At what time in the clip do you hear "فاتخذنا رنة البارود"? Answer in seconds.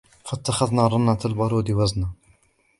0.27-1.71